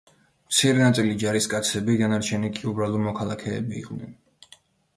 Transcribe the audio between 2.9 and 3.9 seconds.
მოქალაქეები